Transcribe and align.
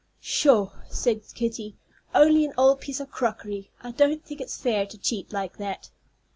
"Pshaw!" 0.19 0.71
said 0.89 1.21
Kitty. 1.35 1.75
"Only 2.15 2.43
an 2.43 2.53
old 2.57 2.81
piece 2.81 2.99
of 2.99 3.11
crockery. 3.11 3.69
I 3.83 3.91
don't 3.91 4.25
think 4.25 4.41
it's 4.41 4.57
fair 4.57 4.87
to 4.87 4.97
cheat 4.97 5.31
like 5.31 5.57
that." 5.57 5.91